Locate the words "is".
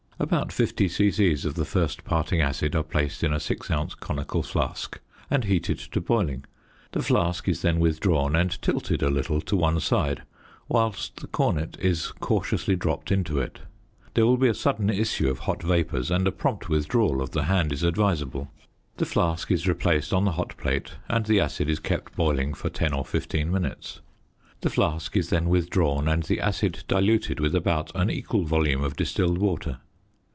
7.47-7.63, 11.79-12.09, 17.73-17.81, 19.49-19.67, 21.67-21.79, 25.17-25.31